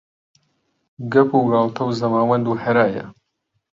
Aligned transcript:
گەپ 1.13 1.29
و 1.35 1.41
گاڵتە 1.51 1.81
و 1.85 1.95
زەماوەند 2.01 2.45
و 2.47 2.59
هەرایە 2.63 3.05